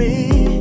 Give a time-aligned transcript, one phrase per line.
[0.00, 0.59] me.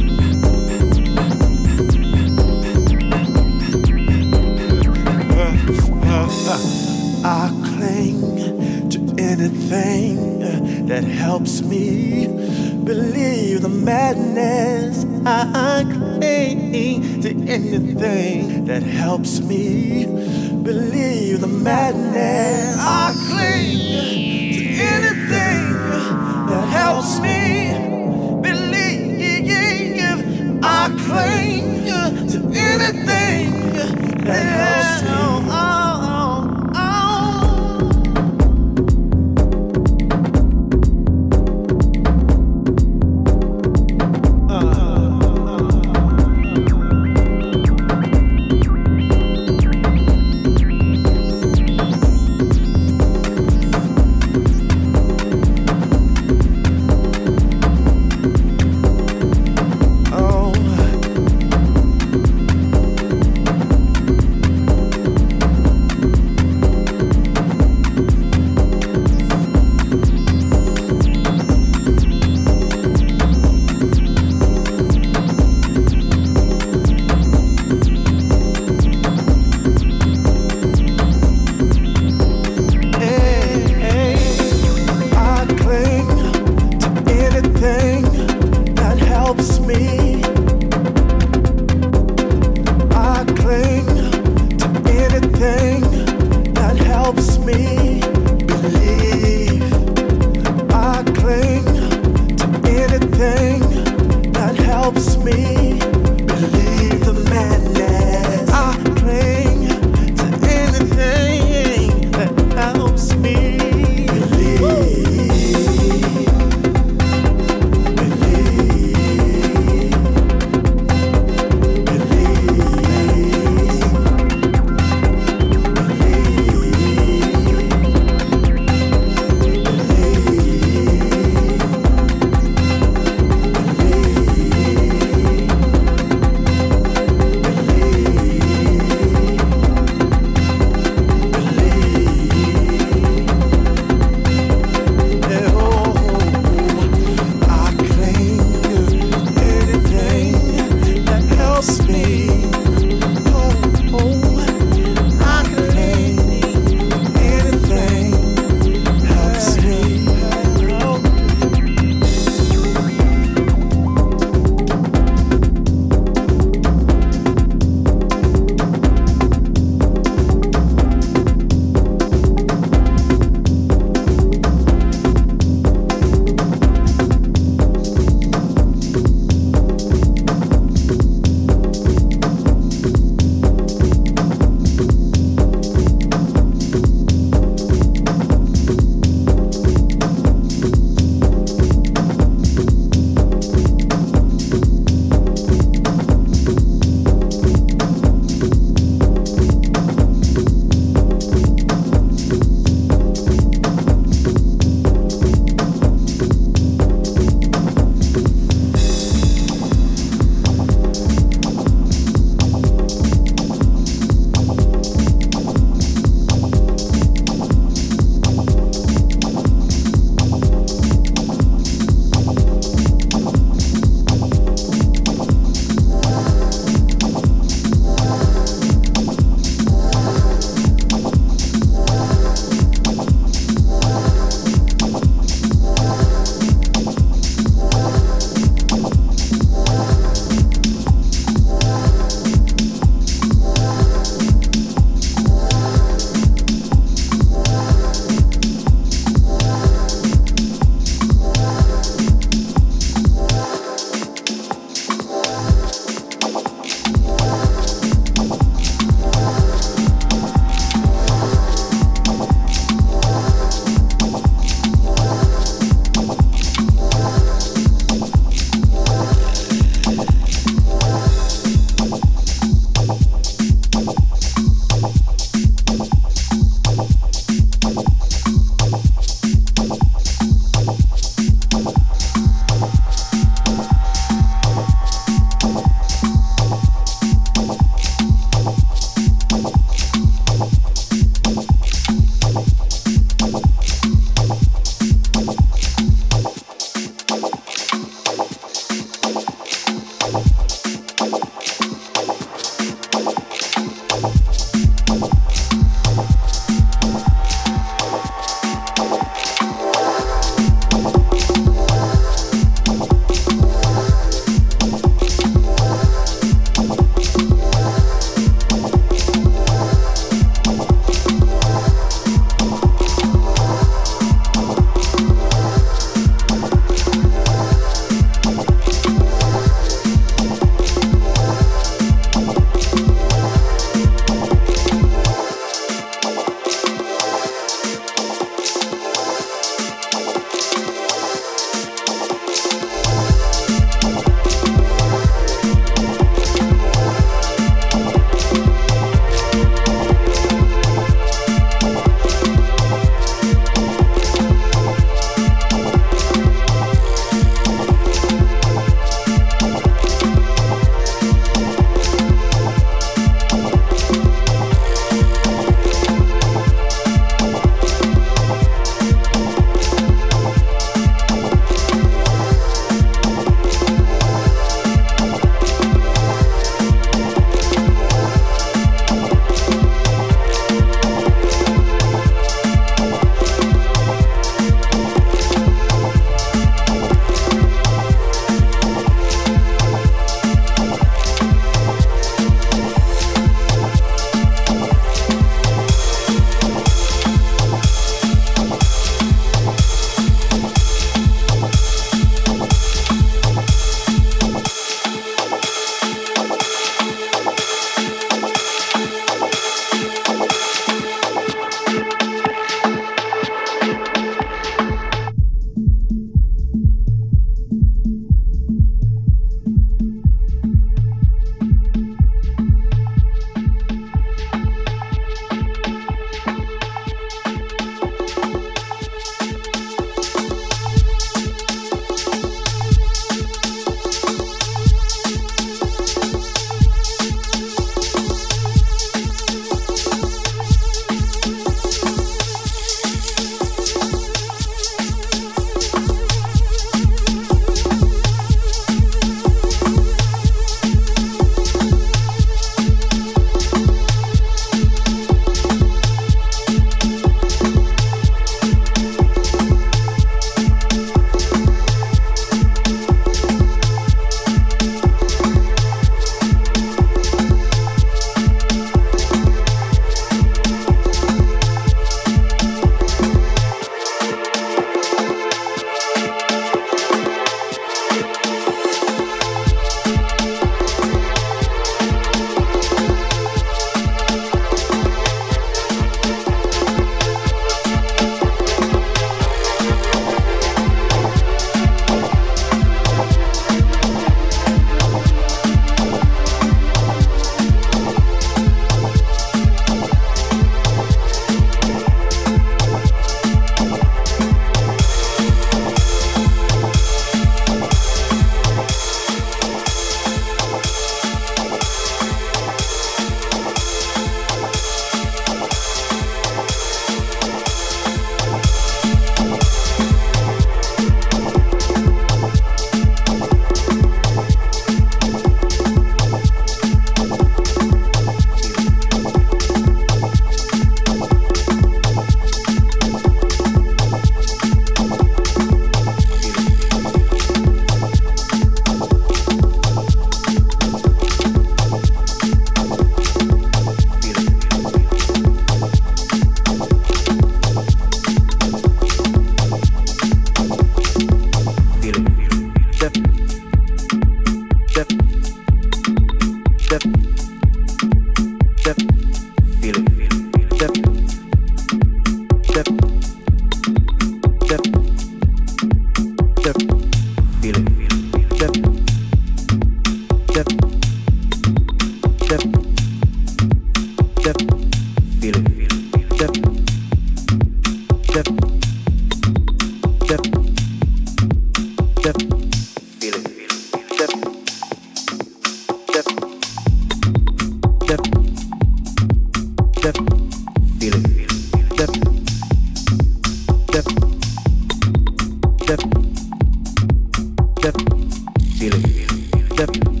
[599.61, 600.00] Görüşmek üzere.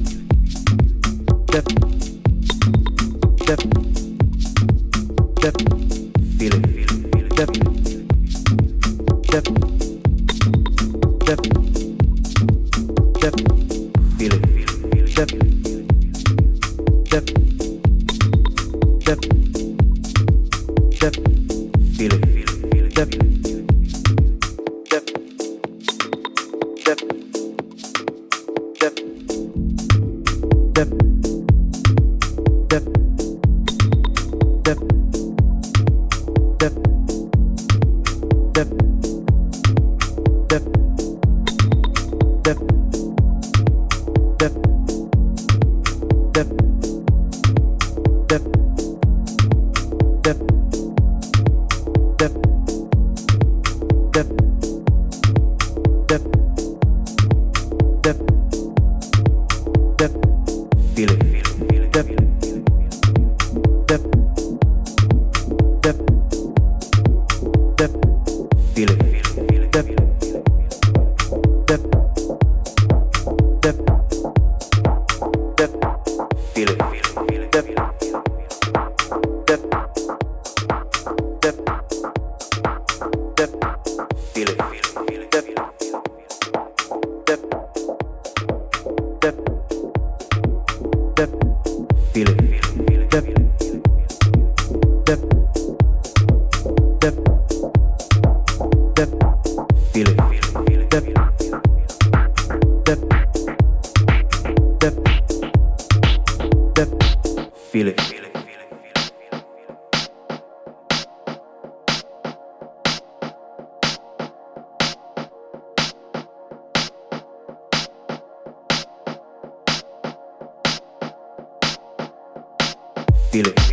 [123.31, 123.70] Feel it.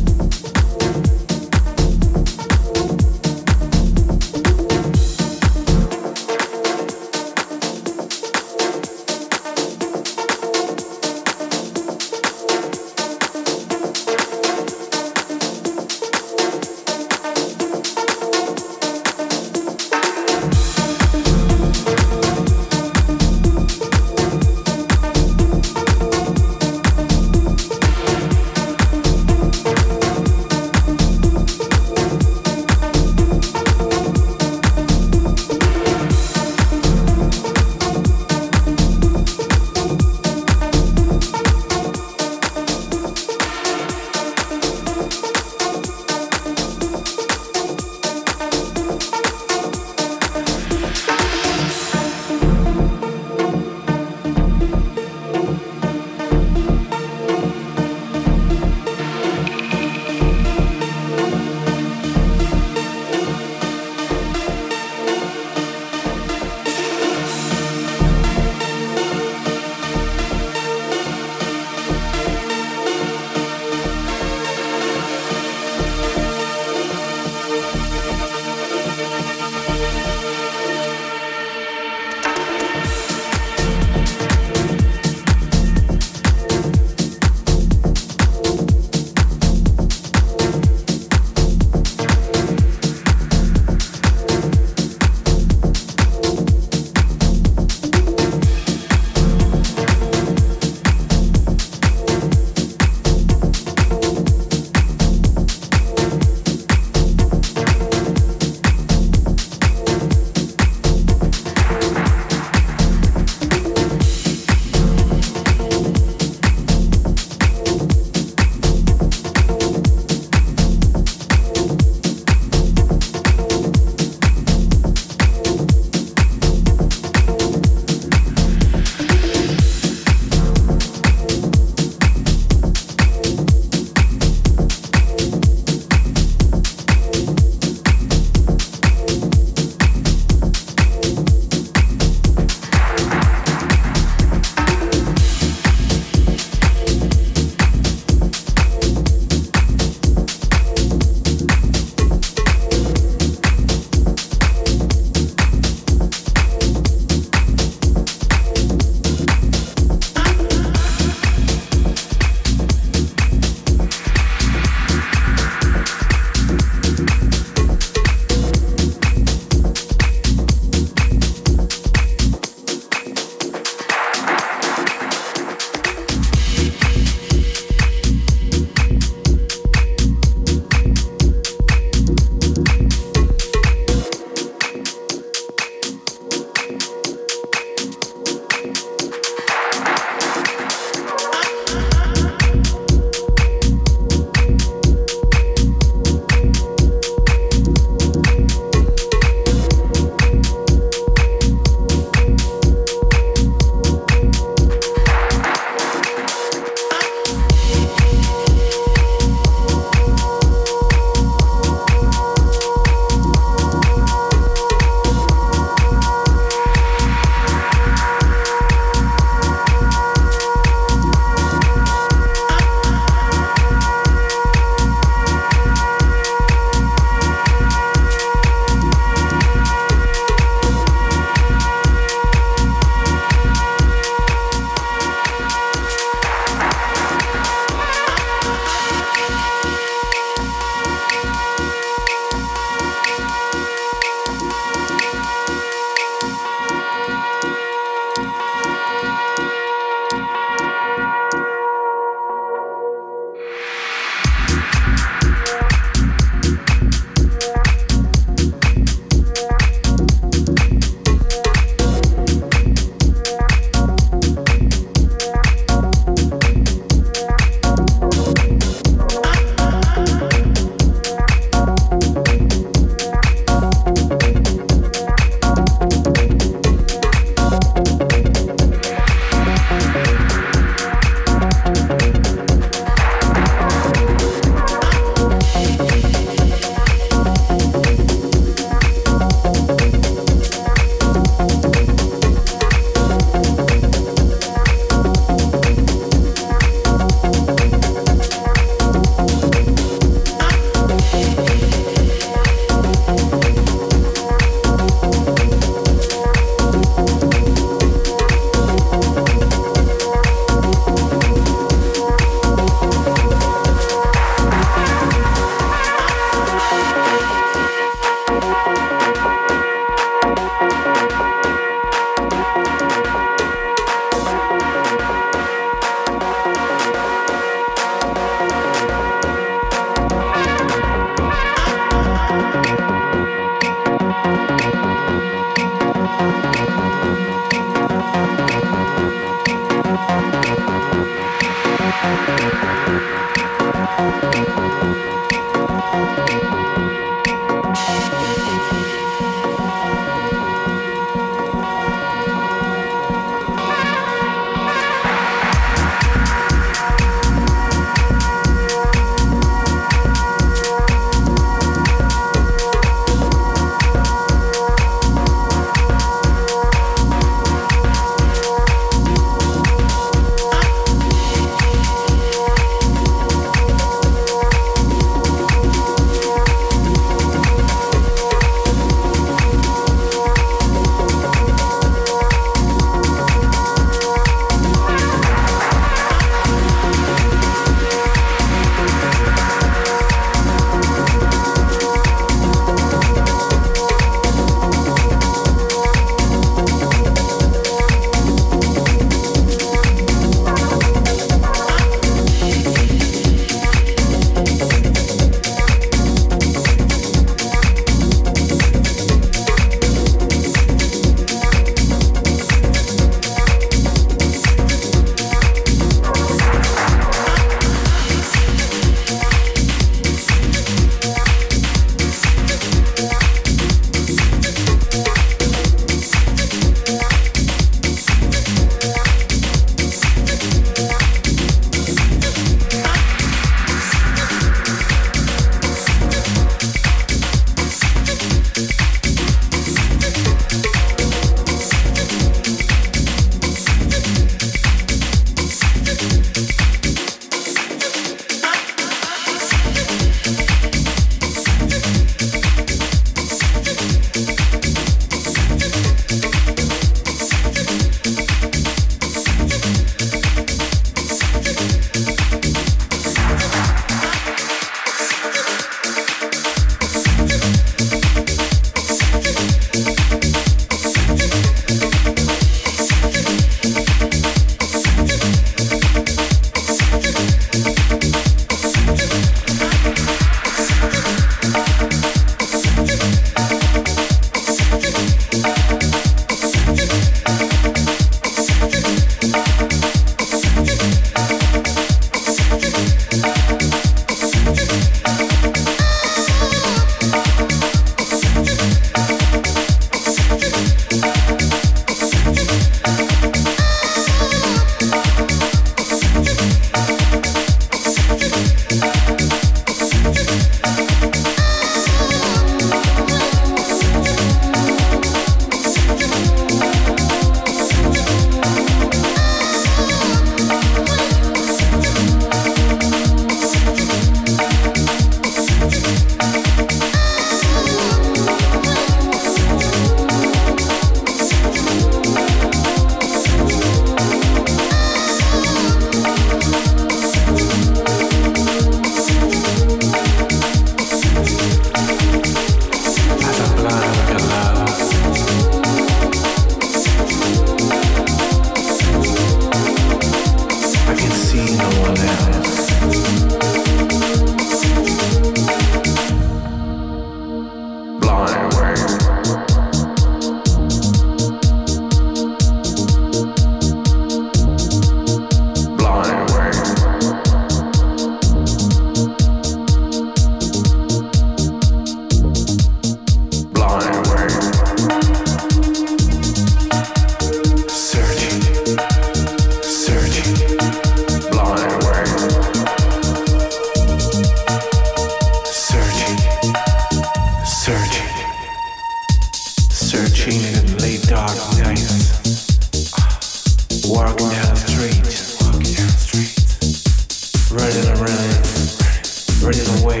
[599.46, 600.00] running away,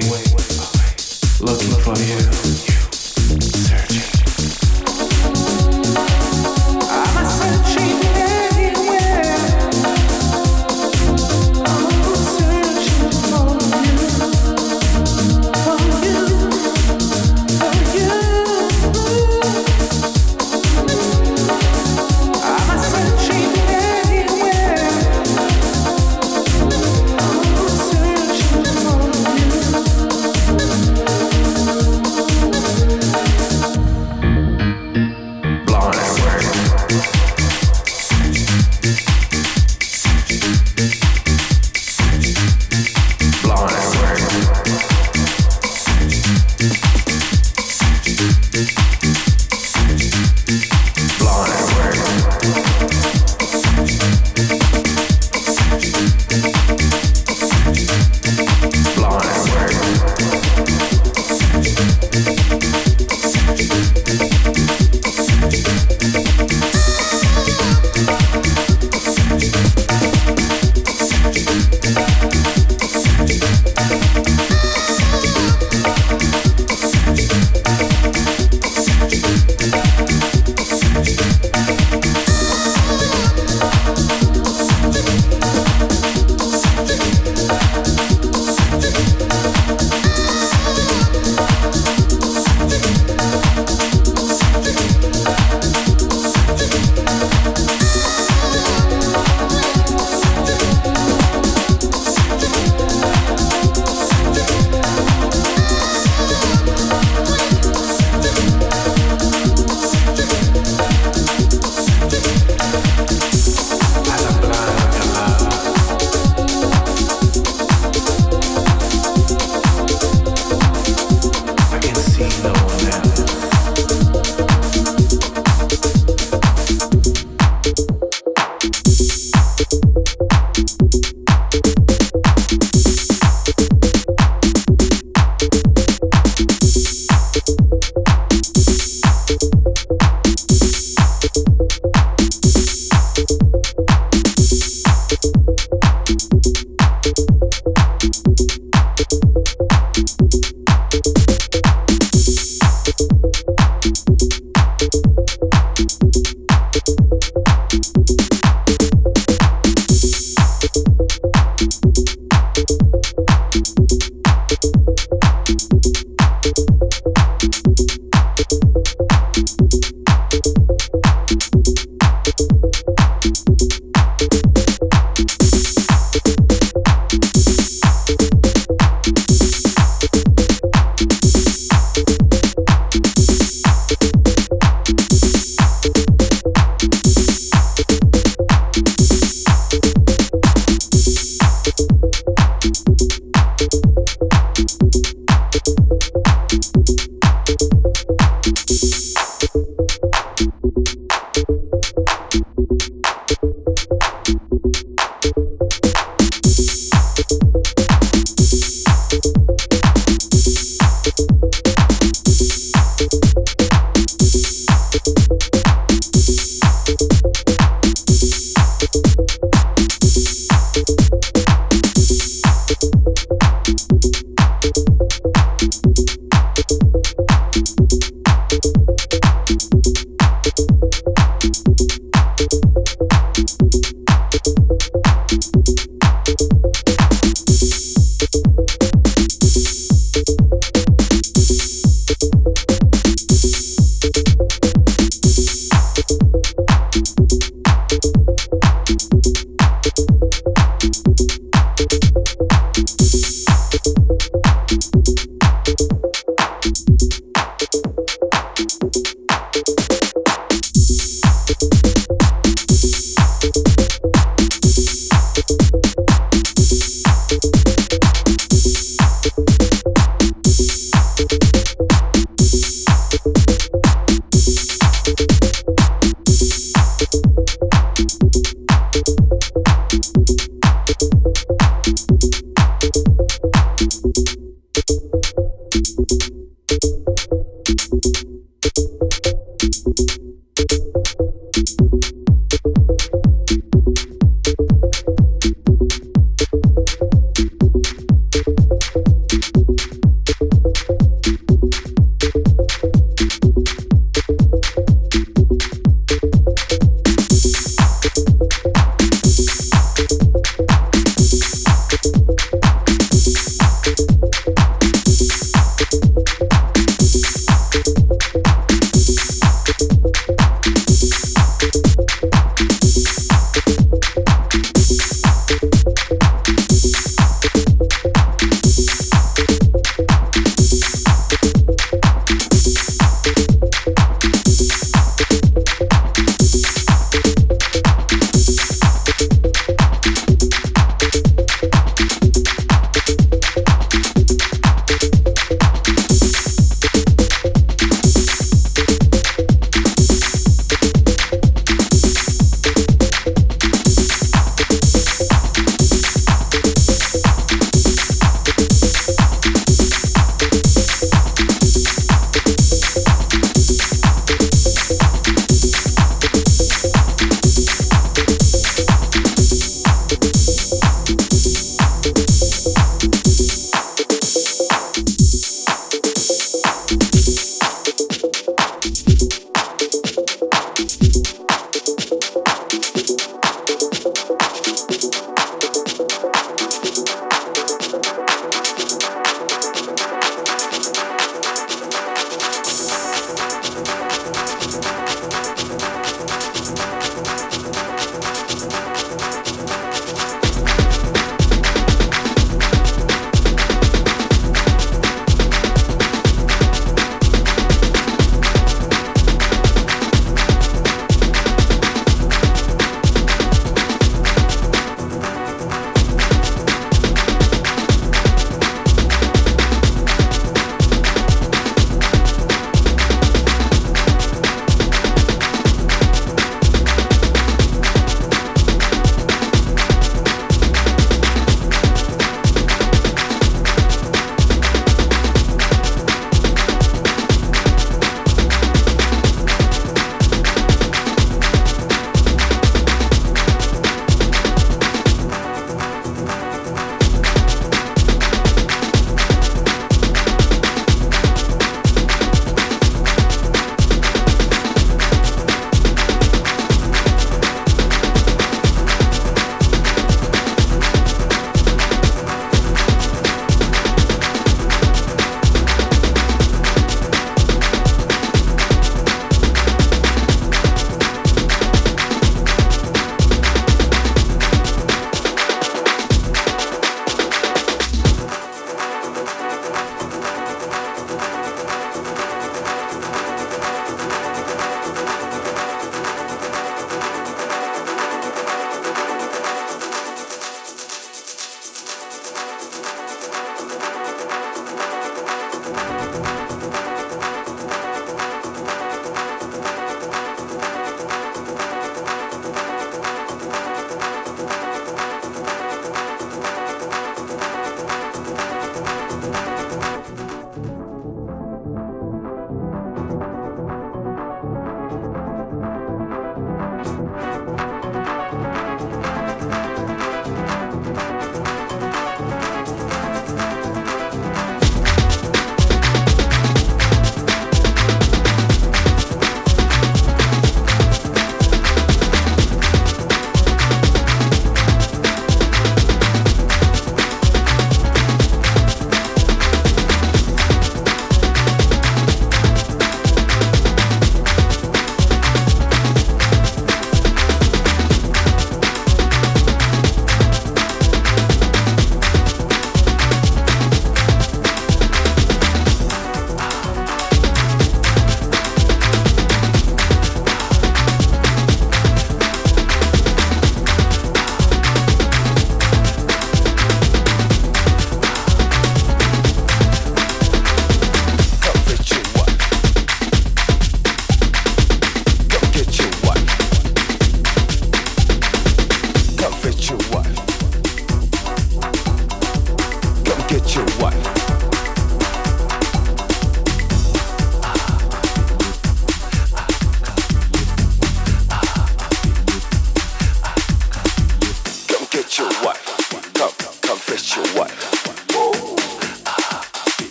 [1.40, 3.75] looking for you.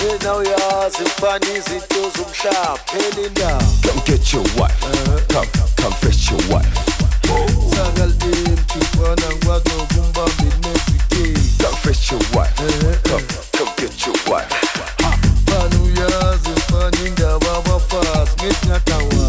[0.00, 3.60] Mina uyazimfanisa into shop, phela down.
[3.82, 4.80] Come get your wife.
[5.28, 6.74] Come, come fetch your wife.
[7.76, 12.54] Saka litimthi khona ngikwazokumbamba inezikeli Come fetch your wife.
[13.02, 14.54] Come, come get your wife.
[15.46, 17.60] Mina uyazi fana indaba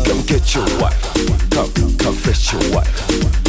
[0.08, 1.50] Come get your wife.
[1.50, 3.41] Come, come fetch your wife.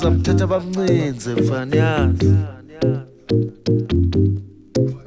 [0.00, 2.14] bazamthatha bamncinze mfanyana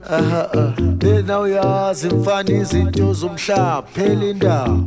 [0.09, 4.85] aha lena uyazi mfana izinto zomhlaba phela indawo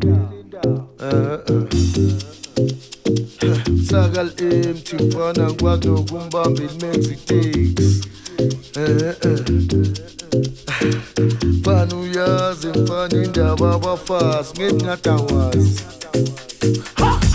[3.90, 8.08] saka li-empty mfana kwanokumbamba ilimenza iteksi
[11.60, 15.82] mfana uyazi mfana indaba abafazi ngethi ngadawazi
[16.94, 17.25] ha!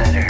[0.00, 0.29] Better.